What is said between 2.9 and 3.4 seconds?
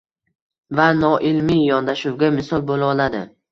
oladi.